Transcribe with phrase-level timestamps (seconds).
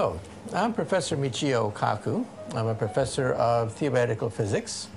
[0.00, 0.18] Hello,
[0.54, 2.24] I'm Professor Michio Kaku.
[2.54, 4.88] I'm a professor of theoretical physics,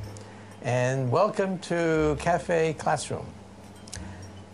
[0.61, 3.25] and welcome to Cafe Classroom.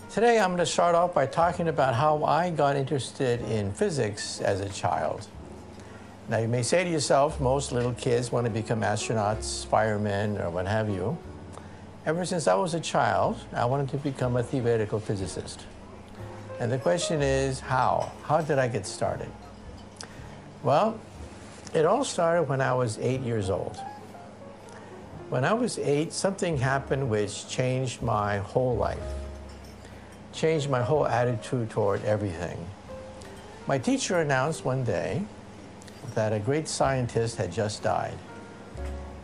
[0.10, 4.42] Today I'm going to start off by talking about how I got interested in physics
[4.42, 5.28] as a child.
[6.30, 10.50] Now you may say to yourself, most little kids want to become astronauts, firemen, or
[10.50, 11.16] what have you.
[12.08, 15.68] Ever since I was a child, I wanted to become a theoretical physicist.
[16.60, 18.12] And the question is, how?
[18.24, 19.30] How did I get started?
[20.62, 21.00] Well,
[21.74, 23.78] it all started when I was eight years old.
[25.30, 28.98] When I was eight, something happened which changed my whole life,
[30.34, 32.58] changed my whole attitude toward everything.
[33.68, 35.22] My teacher announced one day
[36.16, 38.18] that a great scientist had just died.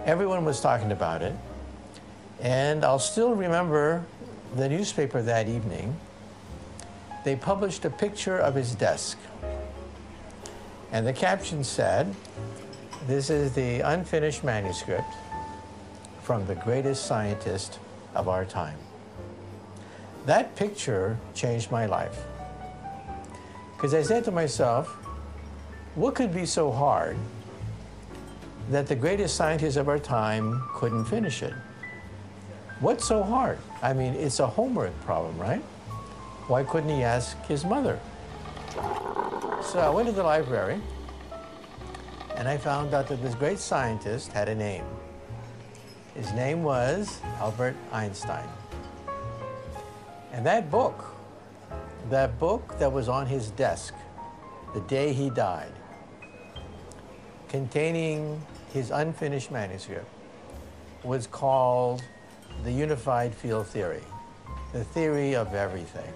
[0.05, 1.33] Everyone was talking about it,
[2.39, 4.05] and I'll still remember
[4.55, 5.95] the newspaper that evening.
[7.23, 9.17] They published a picture of his desk.
[10.95, 12.15] And the caption said,
[13.05, 15.13] This is the unfinished manuscript
[16.21, 17.79] from the greatest scientist
[18.13, 18.77] of our time.
[20.25, 22.17] That picture changed my life.
[23.75, 24.87] Because I said to myself,
[25.95, 27.17] what could be so hard
[28.69, 31.53] that the greatest scientist of our time couldn't finish it?
[32.79, 33.59] What's so hard?
[33.81, 35.61] I mean, it's a homework problem, right?
[36.47, 37.99] Why couldn't he ask his mother?
[39.65, 40.79] So I went to the library
[42.35, 44.85] and I found out that this great scientist had a name.
[46.13, 48.47] His name was Albert Einstein.
[50.31, 51.13] And that book,
[52.09, 53.95] that book that was on his desk
[54.75, 55.73] the day he died,
[57.49, 58.41] containing
[58.71, 60.07] his unfinished manuscript,
[61.03, 62.03] was called
[62.63, 64.03] The Unified Field Theory,
[64.73, 66.13] the theory of everything.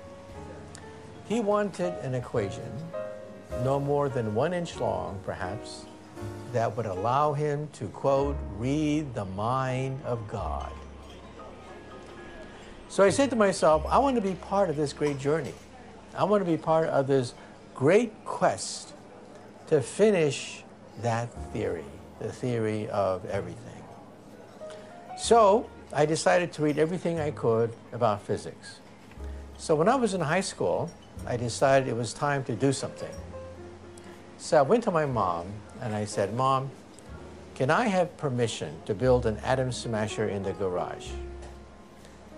[1.28, 2.72] He wanted an equation
[3.64, 5.86] no more than one inch long, perhaps,
[6.54, 10.72] that would allow him to, quote, read the mind of God.
[12.90, 15.54] So I said to myself, I want to be part of this great journey.
[16.16, 17.34] I want to be part of this
[17.76, 18.94] great quest
[19.68, 20.64] to finish
[21.02, 21.86] that theory,
[22.20, 23.84] the theory of everything.
[25.18, 28.80] So I decided to read everything I could about physics.
[29.58, 30.90] So when I was in high school,
[31.28, 33.14] I decided it was time to do something.
[34.42, 35.48] So I went to my mom
[35.82, 36.72] and I said, Mom,
[37.56, 41.10] can I have permission to build an atom smasher in the garage?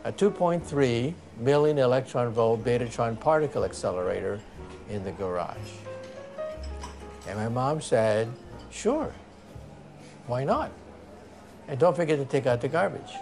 [0.03, 4.41] A 2.3 million electron volt betatron particle accelerator
[4.89, 5.55] in the garage.
[7.27, 8.27] And my mom said,
[8.71, 9.13] sure,
[10.25, 10.71] why not?
[11.67, 13.13] And don't forget to take out the garbage.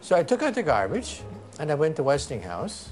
[0.00, 1.20] So I took out the garbage
[1.58, 2.88] and I went to Westinghouse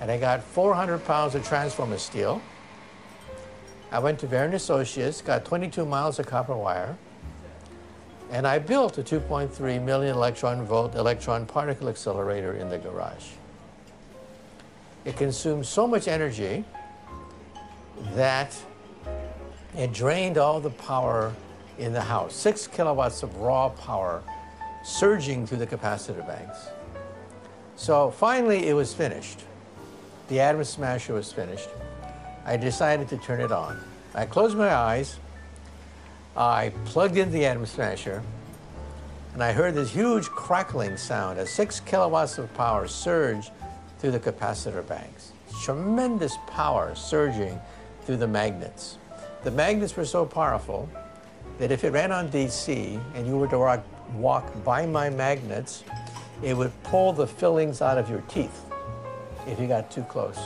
[0.00, 2.40] and I got 400 pounds of transformer steel
[3.94, 6.96] I went to Varian Associates, got 22 miles of copper wire,
[8.32, 13.26] and I built a 2.3 million electron volt electron particle accelerator in the garage.
[15.04, 16.64] It consumed so much energy
[18.14, 18.60] that
[19.76, 21.32] it drained all the power
[21.78, 22.34] in the house.
[22.34, 24.24] Six kilowatts of raw power
[24.82, 26.66] surging through the capacitor banks.
[27.76, 29.42] So finally it was finished.
[30.26, 31.68] The atom smasher was finished.
[32.44, 33.78] I decided to turn it on.
[34.14, 35.18] I closed my eyes,
[36.36, 38.22] I plugged in the atom smasher,
[39.32, 43.50] and I heard this huge crackling sound as six kilowatts of power surged
[43.98, 45.32] through the capacitor banks.
[45.62, 47.58] Tremendous power surging
[48.02, 48.98] through the magnets.
[49.42, 50.88] The magnets were so powerful
[51.58, 53.84] that if it ran on DC and you were to walk,
[54.14, 55.84] walk by my magnets,
[56.42, 58.64] it would pull the fillings out of your teeth
[59.46, 60.38] if you got too close.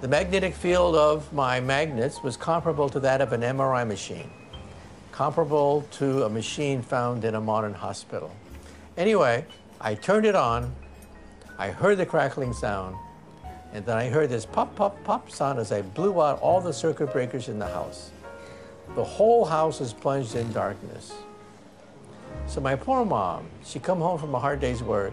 [0.00, 4.30] The magnetic field of my magnets was comparable to that of an MRI machine,
[5.10, 8.30] comparable to a machine found in a modern hospital.
[8.96, 9.44] Anyway,
[9.80, 10.72] I turned it on,
[11.58, 12.94] I heard the crackling sound,
[13.72, 16.72] and then I heard this pop, pop, pop sound as I blew out all the
[16.72, 18.12] circuit breakers in the house.
[18.94, 21.12] The whole house was plunged in darkness.
[22.46, 25.12] So my poor mom, she'd come home from a hard day's work,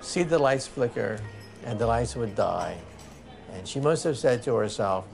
[0.00, 1.20] see the lights flicker,
[1.64, 2.76] and the lights would die,
[3.54, 5.06] and she must have said to herself,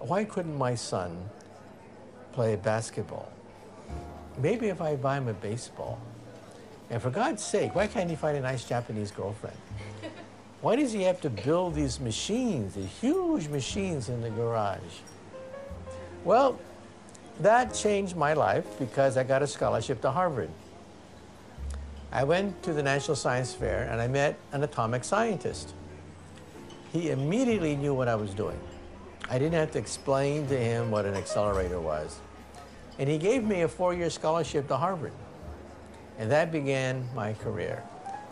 [0.00, 1.30] why couldn't my son
[2.32, 3.32] play basketball?
[4.38, 5.98] Maybe if I buy him a baseball.
[6.90, 9.56] And for God's sake, why can't he find a nice Japanese girlfriend?
[10.60, 14.80] Why does he have to build these machines, these huge machines in the garage?
[16.24, 16.58] Well,
[17.40, 20.50] that changed my life because I got a scholarship to Harvard.
[22.12, 25.74] I went to the National Science Fair and I met an atomic scientist.
[26.94, 28.60] He immediately knew what I was doing.
[29.28, 32.20] I didn't have to explain to him what an accelerator was.
[33.00, 35.10] And he gave me a four-year scholarship to Harvard.
[36.20, 37.82] And that began my career.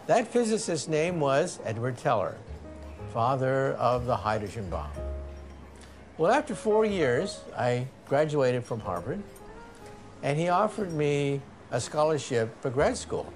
[0.07, 2.37] That physicist's name was Edward Teller,
[3.13, 4.93] father of the hydrogen bomb.
[6.17, 9.21] Well, after four years, I graduated from Harvard,
[10.23, 11.41] and he offered me
[11.73, 13.33] a scholarship for grad school.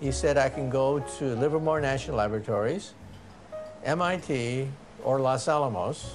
[0.00, 2.92] He said I can go to Livermore National Laboratories,
[3.86, 4.68] MIT,
[5.04, 6.14] or Los Alamos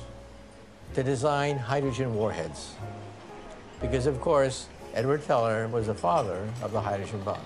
[0.93, 2.73] to design hydrogen warheads.
[3.81, 7.39] Because, of course, Edward Teller was the father of the hydrogen bomb.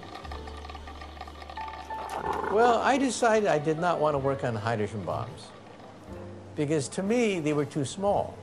[2.52, 5.48] Well, I decided I did not want to work on hydrogen bombs
[6.56, 8.38] because to me, they were too small.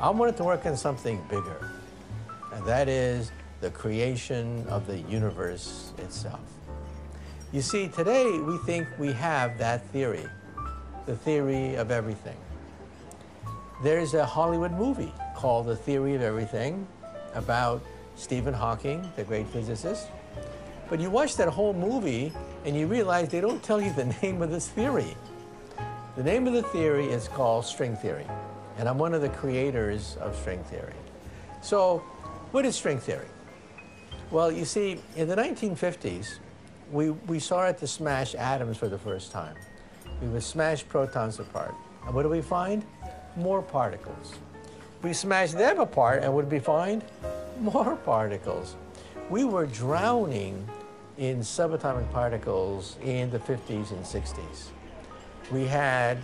[0.00, 1.70] I wanted to work on something bigger,
[2.52, 6.40] and that is the creation of the universe itself.
[7.50, 10.26] You see, today we think we have that theory,
[11.08, 12.36] the theory of everything.
[13.82, 16.86] There's a Hollywood movie called The Theory of Everything
[17.34, 17.82] about
[18.14, 20.08] Stephen Hawking, the great physicist.
[20.90, 22.30] But you watch that whole movie
[22.66, 25.16] and you realize they don't tell you the name of this theory.
[26.16, 28.26] The name of the theory is called string theory,
[28.76, 30.92] and I'm one of the creators of string theory.
[31.62, 32.00] So,
[32.50, 33.28] what is string theory?
[34.30, 36.34] Well, you see, in the 1950s,
[36.92, 39.54] we, we started to smash atoms for the first time.
[40.20, 41.74] We would smash protons apart.
[42.06, 42.84] And what do we find?
[43.36, 44.34] More particles.
[45.02, 47.04] We smash them apart, and what do we find?
[47.60, 48.76] More particles.
[49.30, 50.68] We were drowning
[51.18, 54.68] in subatomic particles in the 50s and 60s.
[55.52, 56.18] We had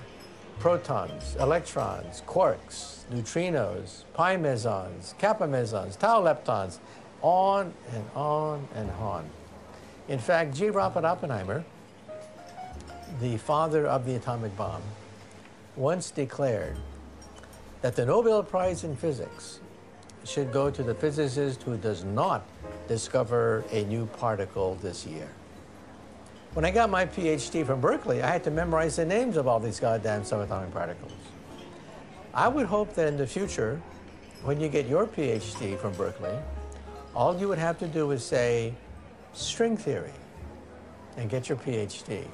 [0.59, 6.79] protons, electrons, quarks, neutrinos, pi mesons, kappa mesons, tau leptons,
[7.23, 9.29] on and on and on.
[10.09, 10.71] In fact, J.
[10.71, 11.65] Robert Oppenheimer,
[13.21, 14.83] the father of the atomic bomb,
[15.77, 16.77] once declared
[17.83, 19.61] that the Nobel Prize in Physics
[20.25, 22.45] should go to the physicist who does not
[22.89, 25.29] discover a new particle this year.
[26.55, 29.61] When I got my PhD from Berkeley, I had to memorize the names of all
[29.61, 31.13] these goddamn subatomic particles.
[32.33, 33.81] I would hope that in the future,
[34.45, 36.37] when you get your PhD from Berkeley,
[37.15, 38.75] all you would have to do is say
[39.33, 40.13] string theory
[41.17, 42.25] and get your PhD.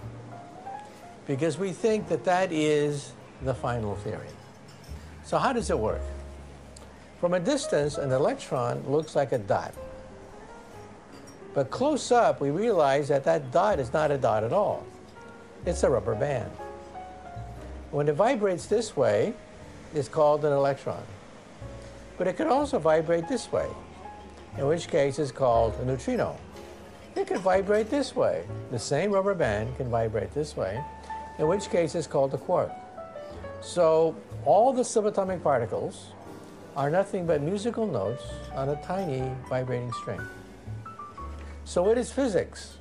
[1.30, 3.12] Because we think that that is
[3.42, 4.26] the final theory.
[5.22, 6.00] So how does it work?
[7.20, 9.72] From a distance, an electron looks like a dot.
[11.54, 14.84] But close up, we realize that that dot is not a dot at all.
[15.64, 16.50] It's a rubber band.
[17.92, 19.32] When it vibrates this way,
[19.94, 21.04] it's called an electron.
[22.18, 23.68] But it could also vibrate this way,
[24.58, 26.36] in which case it's called a neutrino.
[27.14, 28.44] It could vibrate this way.
[28.72, 30.82] The same rubber band can vibrate this way,
[31.40, 32.70] in which case it's called a quark.
[33.62, 34.14] So
[34.44, 36.12] all the subatomic particles
[36.76, 38.22] are nothing but musical notes
[38.54, 40.20] on a tiny vibrating string.
[41.64, 42.76] So what is physics?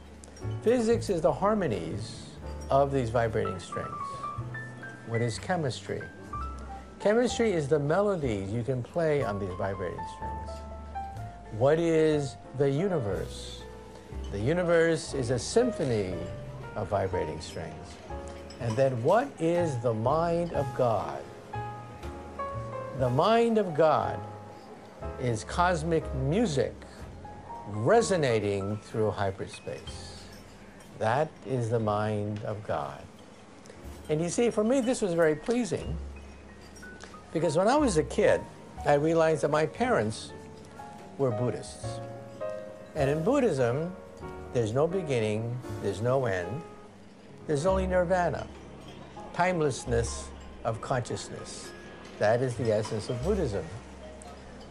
[0.61, 2.35] Physics is the harmonies
[2.69, 4.05] of these vibrating strings.
[5.07, 6.01] What is chemistry?
[6.99, 10.59] Chemistry is the melodies you can play on these vibrating strings.
[11.57, 13.63] What is the universe?
[14.31, 16.13] The universe is a symphony
[16.75, 17.98] of vibrating strings.
[18.59, 21.21] And then what is the mind of God?
[22.99, 24.19] The mind of God
[25.21, 26.73] is cosmic music
[27.67, 30.25] resonating through hyperspace.
[30.97, 33.01] That is the mind of God.
[34.09, 35.95] And you see, for me, this was very pleasing
[37.31, 38.41] because when I was a kid,
[38.85, 40.33] I realized that my parents
[41.17, 41.99] were Buddhists.
[42.95, 43.95] And in Buddhism,
[44.51, 46.61] there's no beginning, there's no end,
[47.49, 48.45] there's only nirvana,
[49.33, 50.27] timelessness
[50.63, 51.71] of consciousness.
[52.19, 53.65] That is the essence of Buddhism.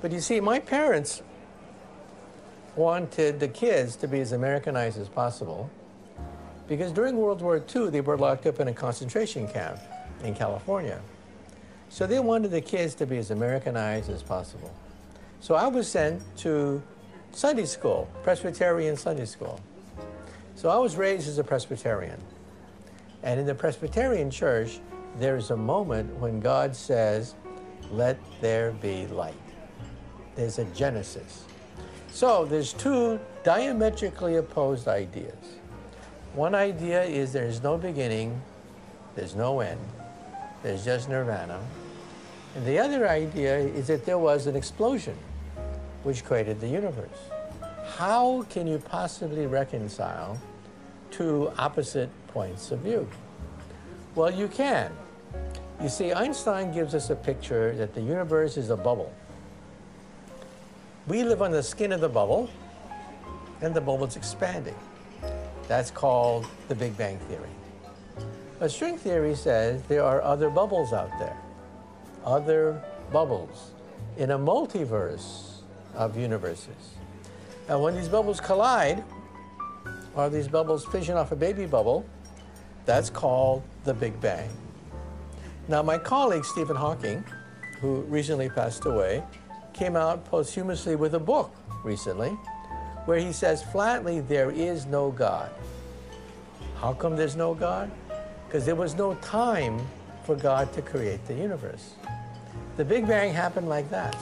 [0.00, 1.22] But you see, my parents
[2.76, 5.68] wanted the kids to be as Americanized as possible
[6.68, 9.80] because during World War II, they were locked up in a concentration camp
[10.22, 11.00] in California.
[11.88, 14.72] So they wanted the kids to be as Americanized as possible.
[15.40, 16.80] So I was sent to
[17.32, 19.58] Sunday school, Presbyterian Sunday school.
[20.54, 22.22] So I was raised as a Presbyterian.
[23.22, 24.80] And in the Presbyterian church,
[25.18, 27.34] there's a moment when God says,
[27.90, 29.34] let there be light.
[30.36, 31.44] There's a genesis.
[32.10, 35.58] So there's two diametrically opposed ideas.
[36.34, 38.40] One idea is there's no beginning,
[39.14, 39.80] there's no end,
[40.62, 41.60] there's just nirvana.
[42.54, 45.16] And the other idea is that there was an explosion
[46.02, 47.18] which created the universe.
[47.96, 50.38] How can you possibly reconcile
[51.10, 53.08] two opposite points of view?
[54.14, 54.92] Well, you can.
[55.82, 59.12] You see, Einstein gives us a picture that the universe is a bubble.
[61.06, 62.50] We live on the skin of the bubble,
[63.60, 64.74] and the bubble's expanding.
[65.66, 67.48] That's called the Big Bang Theory.
[68.58, 71.36] But string theory says there are other bubbles out there,
[72.24, 73.70] other bubbles
[74.16, 75.60] in a multiverse
[75.94, 76.96] of universes.
[77.68, 79.04] And when these bubbles collide,
[80.14, 82.04] or these bubbles fission off a baby bubble,
[82.86, 84.48] that's called the Big Bang.
[85.68, 87.24] Now, my colleague Stephen Hawking,
[87.80, 89.22] who recently passed away,
[89.72, 92.30] came out posthumously with a book recently
[93.04, 95.50] where he says flatly, there is no God.
[96.76, 97.90] How come there's no God?
[98.46, 99.80] Because there was no time
[100.24, 101.94] for God to create the universe.
[102.76, 104.16] The Big Bang happened like that.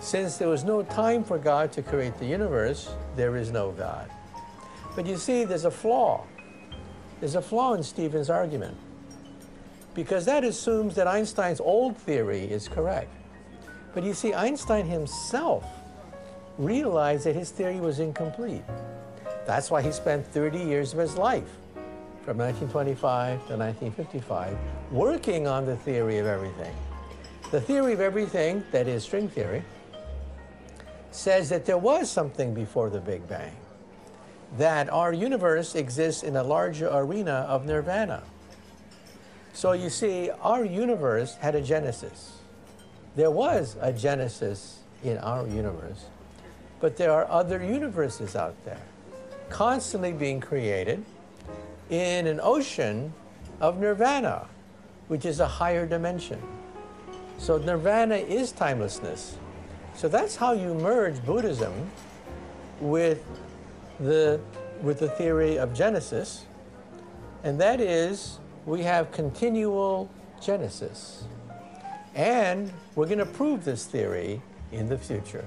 [0.00, 4.10] Since there was no time for God to create the universe, there is no God.
[4.94, 6.24] But you see, there's a flaw.
[7.20, 8.76] There's a flaw in Stephen's argument.
[9.94, 13.10] Because that assumes that Einstein's old theory is correct.
[13.94, 15.64] But you see, Einstein himself
[16.58, 18.64] realized that his theory was incomplete.
[19.46, 21.48] That's why he spent 30 years of his life,
[22.24, 24.56] from 1925 to 1955,
[24.90, 26.74] working on the theory of everything.
[27.50, 29.62] The theory of everything, that is string theory,
[31.10, 33.52] says that there was something before the Big Bang,
[34.58, 38.22] that our universe exists in a larger arena of nirvana.
[39.52, 42.38] So you see, our universe had a genesis.
[43.16, 46.06] There was a genesis in our universe,
[46.80, 48.82] but there are other universes out there,
[49.50, 51.04] constantly being created
[51.90, 53.12] in an ocean
[53.60, 54.46] of nirvana,
[55.08, 56.40] which is a higher dimension.
[57.38, 59.36] So nirvana is timelessness.
[59.94, 61.72] So that's how you merge Buddhism
[62.80, 63.22] with
[64.00, 64.40] the,
[64.82, 66.44] with the theory of Genesis,
[67.42, 70.10] and that is we have continual
[70.40, 71.24] Genesis.
[72.14, 74.40] And we're going to prove this theory
[74.72, 75.44] in the future.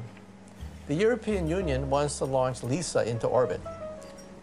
[0.87, 3.61] The European Union wants to launch LISA into orbit,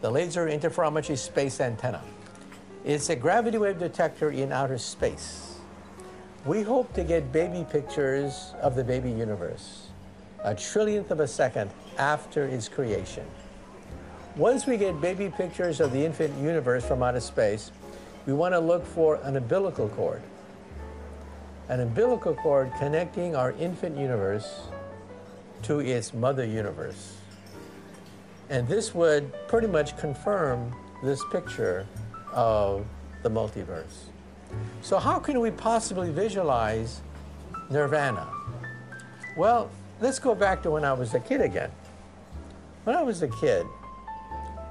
[0.01, 2.03] the Laser Interferometry Space Antenna.
[2.85, 5.59] It's a gravity wave detector in outer space.
[6.45, 9.87] We hope to get baby pictures of the baby universe,
[10.43, 13.25] a trillionth of a second after its creation.
[14.37, 17.71] Once we get baby pictures of the infant universe from outer space,
[18.27, 20.23] we want to look for an umbilical cord
[21.69, 24.63] an umbilical cord connecting our infant universe
[25.63, 27.17] to its mother universe.
[28.51, 31.87] And this would pretty much confirm this picture
[32.33, 32.85] of
[33.23, 34.05] the multiverse.
[34.83, 37.01] So, how can we possibly visualize
[37.71, 38.29] nirvana?
[39.37, 41.71] Well, let's go back to when I was a kid again.
[42.85, 43.67] When I was a kid,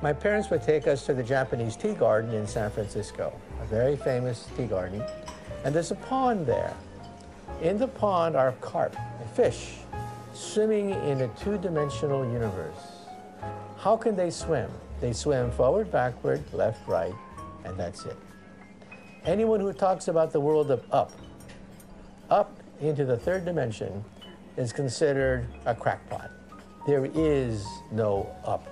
[0.04, 3.32] my parents would take us to the Japanese tea garden in San Francisco,
[3.62, 5.02] a very famous tea garden.
[5.64, 6.74] And there's a pond there.
[7.62, 8.98] In the pond are carp,
[9.34, 9.78] fish,
[10.34, 13.06] swimming in a two-dimensional universe.
[13.78, 14.70] How can they swim?
[15.00, 17.16] They swim forward, backward, left, right,
[17.64, 18.18] and that's it.
[19.24, 21.14] Anyone who talks about the world of up,
[22.30, 24.04] up into the third dimension,
[24.58, 26.30] is considered a crackpot.
[26.86, 28.68] There is no up.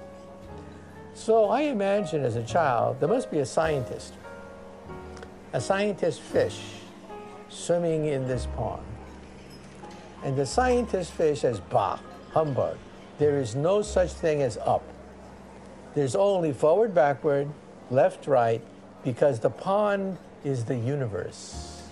[1.14, 4.14] So I imagine as a child, there must be a scientist,
[5.54, 6.62] a scientist fish
[7.50, 8.84] swimming in this pond.
[10.24, 12.00] And the scientist fish says, bah,
[12.32, 12.78] humbug.
[13.18, 14.84] There is no such thing as up.
[15.94, 17.50] There's only forward, backward,
[17.90, 18.62] left, right,
[19.04, 21.84] because the pond is the universe.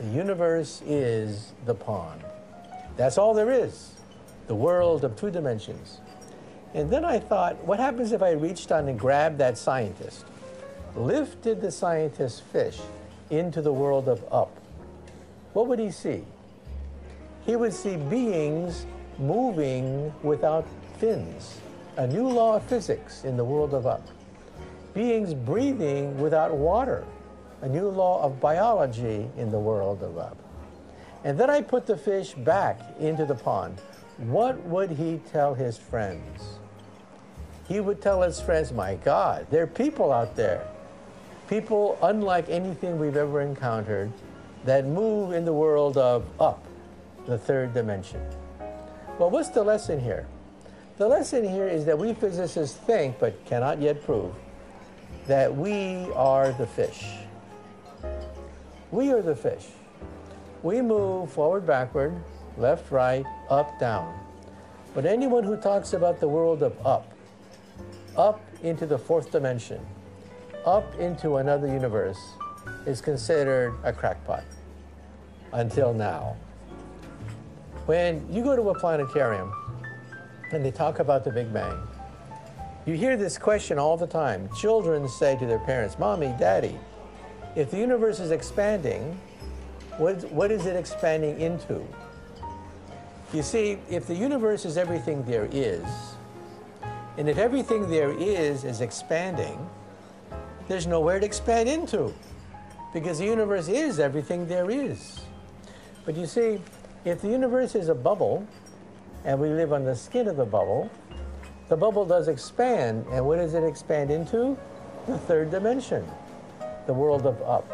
[0.00, 2.22] The universe is the pond.
[2.96, 3.92] That's all there is,
[4.46, 6.00] the world of two dimensions.
[6.74, 10.24] And then I thought, what happens if I reached down and grabbed that scientist,
[10.94, 12.78] lifted the scientist fish
[13.30, 14.50] into the world of up?
[15.56, 16.22] what would he see?
[17.46, 18.84] He would see beings
[19.18, 20.66] moving without
[20.98, 21.60] fins,
[21.96, 24.06] a new law of physics in the world of up.
[24.92, 27.06] Beings breathing without water,
[27.62, 30.36] a new law of biology in the world of up.
[31.24, 33.80] And then I put the fish back into the pond.
[34.18, 36.58] What would he tell his friends?
[37.68, 40.66] He would tell his friends, My God, there are people out there.
[41.48, 44.10] People unlike anything we've ever encountered
[44.64, 46.64] that move in the world of up,
[47.26, 48.20] the third dimension.
[49.18, 50.26] Well, what's the lesson here?
[50.96, 54.34] The lesson here is that we physicists think, but cannot yet prove,
[55.26, 57.04] that we are the fish.
[58.90, 59.66] We are the fish.
[60.62, 62.22] We move forward, backward,
[62.56, 64.18] left, right, up, down.
[64.94, 67.12] But anyone who talks about the world of up,
[68.16, 69.84] up into the fourth dimension,
[70.64, 72.18] up into another universe,
[72.86, 74.44] is considered a crackpot
[75.52, 76.36] until now.
[77.86, 79.52] When you go to a planetarium
[80.52, 81.78] and they talk about the Big Bang,
[82.86, 84.48] you hear this question all the time.
[84.56, 86.78] Children say to their parents, Mommy, Daddy,
[87.54, 89.18] if the universe is expanding,
[89.98, 91.84] what, what is it expanding into?
[93.32, 95.84] You see, if the universe is everything there is,
[97.18, 99.58] and if everything there is is expanding,
[100.68, 102.12] there's nowhere to expand into
[102.92, 105.20] because the universe is everything there is.
[106.04, 106.60] But you see,
[107.04, 108.46] if the universe is a bubble
[109.24, 110.90] and we live on the skin of the bubble,
[111.68, 113.04] the bubble does expand.
[113.10, 114.56] And what does it expand into?
[115.06, 116.06] The third dimension,
[116.86, 117.64] the world of up.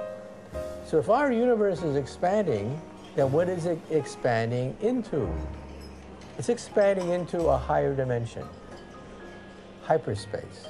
[0.87, 2.81] So if our universe is expanding,
[3.15, 5.29] then what is it expanding into?
[6.39, 8.47] It's expanding into a higher dimension,
[9.83, 10.69] hyperspace.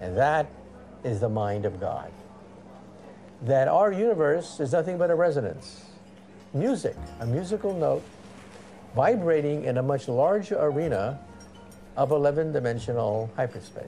[0.00, 0.46] And that
[1.04, 2.10] is the mind of God.
[3.42, 5.84] That our universe is nothing but a resonance.
[6.52, 8.02] Music, a musical note
[8.96, 11.20] vibrating in a much larger arena
[11.96, 13.84] of 11 dimensional hyperspace.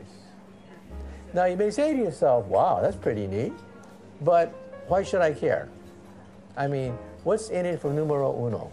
[1.35, 3.53] Now you may say to yourself, wow, that's pretty neat,
[4.21, 4.49] but
[4.87, 5.69] why should I care?
[6.57, 8.71] I mean, what's in it for numero uno?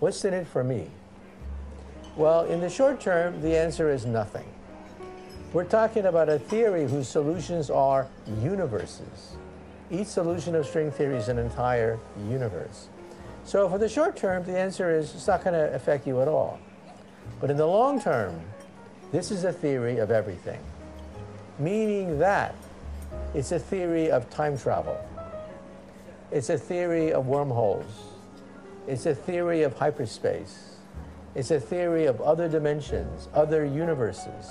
[0.00, 0.90] What's in it for me?
[2.16, 4.46] Well, in the short term, the answer is nothing.
[5.52, 8.08] We're talking about a theory whose solutions are
[8.42, 9.36] universes.
[9.90, 12.88] Each solution of string theory is an entire universe.
[13.44, 16.28] So for the short term, the answer is it's not going to affect you at
[16.28, 16.58] all.
[17.40, 18.40] But in the long term,
[19.12, 20.60] this is a theory of everything,
[21.58, 22.54] meaning that
[23.34, 24.98] it's a theory of time travel.
[26.32, 27.84] It's a theory of wormholes.
[28.86, 30.76] It's a theory of hyperspace.
[31.34, 34.50] It's a theory of other dimensions, other universes.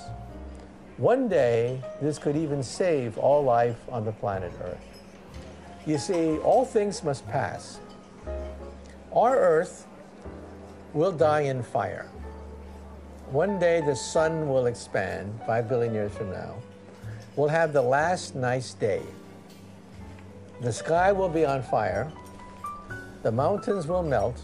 [0.97, 4.77] One day, this could even save all life on the planet Earth.
[5.85, 7.79] You see, all things must pass.
[9.11, 9.85] Our Earth
[10.93, 12.07] will die in fire.
[13.31, 16.55] One day the sun will expand, five billion years from now.
[17.35, 19.01] We'll have the last nice day.
[20.61, 22.11] The sky will be on fire.
[23.23, 24.39] The mountains will melt.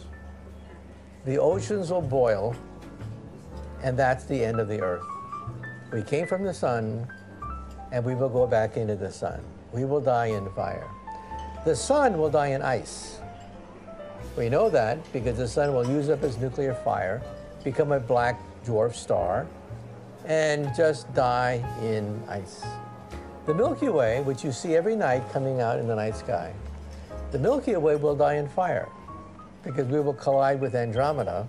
[1.25, 2.55] The oceans will boil.
[3.81, 5.05] And that's the end of the earth.
[5.93, 7.07] We came from the sun,
[7.91, 9.41] and we will go back into the sun.
[9.71, 10.87] We will die in fire.
[11.65, 13.19] The sun will die in ice.
[14.37, 17.21] We know that because the sun will use up its nuclear fire,
[17.63, 19.47] become a black dwarf star,
[20.25, 22.63] and just die in ice.
[23.45, 26.53] The Milky Way, which you see every night coming out in the night sky,
[27.31, 28.87] the Milky Way will die in fire
[29.63, 31.47] because we will collide with Andromeda,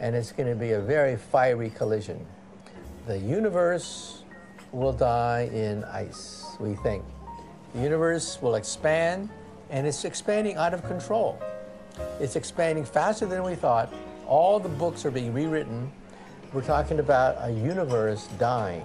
[0.00, 2.26] and it's going to be a very fiery collision
[3.06, 4.22] the universe
[4.70, 7.04] will die in ice, we think.
[7.74, 9.28] The universe will expand,
[9.70, 11.40] and it's expanding out of control.
[12.20, 13.92] It's expanding faster than we thought.
[14.26, 15.90] All the books are being rewritten.
[16.52, 18.84] We're talking about a universe dying.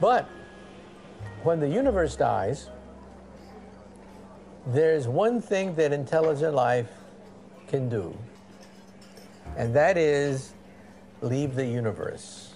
[0.00, 0.28] But
[1.46, 2.70] when the universe dies,
[4.66, 6.90] there's one thing that intelligent life
[7.68, 8.12] can do,
[9.56, 10.54] and that is
[11.22, 12.54] leave the universe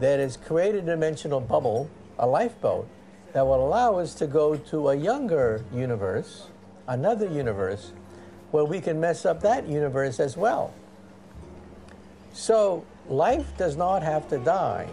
[0.00, 2.88] That is create a dimensional bubble, a lifeboat,
[3.32, 6.48] that will allow us to go to a younger universe,
[6.88, 7.92] another universe,
[8.50, 10.74] where we can mess up that universe as well.
[12.32, 14.88] So life does not have to die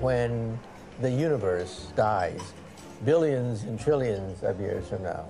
[0.00, 0.58] when
[1.00, 2.52] the universe dies,
[3.04, 5.26] billions and trillions of years from now.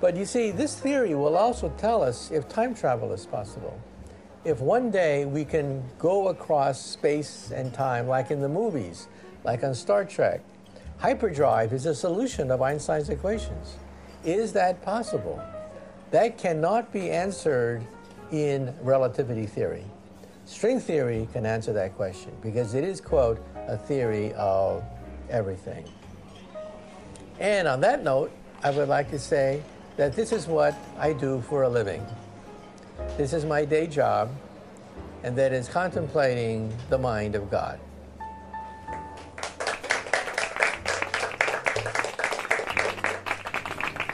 [0.00, 3.78] But you see, this theory will also tell us if time travel is possible
[4.44, 9.08] if one day we can go across space and time, like in the movies,
[9.42, 10.42] like on Star Trek,
[10.98, 13.76] hyperdrive is a solution of Einstein's equations.
[14.22, 15.42] Is that possible?
[16.10, 17.82] That cannot be answered
[18.30, 19.84] in relativity theory.
[20.44, 24.82] String theory can answer that question because it is, quote, a theory of
[25.30, 25.84] everything.
[27.40, 28.30] And on that note,
[28.62, 29.62] I would like to say
[29.96, 32.04] that this is what I do for a living.
[33.16, 34.30] This is my day job,
[35.22, 37.80] and that is contemplating the mind of God.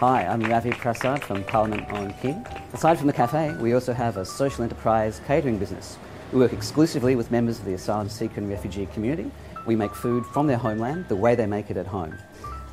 [0.00, 2.46] Hi, I'm Ravi Prasad from Parliament on King.
[2.72, 5.98] Aside from the cafe, we also have a social enterprise catering business.
[6.32, 9.32] We work exclusively with members of the asylum seeker and refugee community.
[9.66, 12.16] We make food from their homeland the way they make it at home.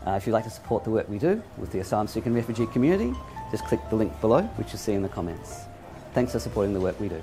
[0.06, 2.36] Uh, if you'd like to support the work we do with the asylum seeker and
[2.36, 3.14] refugee community,
[3.50, 5.62] just click the link below, which you see in the comments.
[6.14, 7.22] Thanks for supporting the work we do.